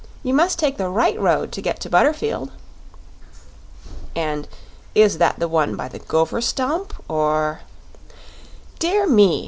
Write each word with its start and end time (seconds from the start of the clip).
You 0.23 0.33
must 0.33 0.57
take 0.57 0.77
the 0.77 0.89
right 0.89 1.19
road 1.19 1.51
to 1.51 1.61
get 1.61 1.79
to 1.81 1.87
Butterfield." 1.91 2.51
"And 4.15 4.47
is 4.95 5.19
that 5.19 5.37
the 5.37 5.47
one 5.47 5.75
by 5.75 5.89
the 5.89 5.99
gopher 5.99 6.41
stump, 6.41 6.95
or" 7.07 7.59
"Dear 8.79 9.05
me!" 9.05 9.39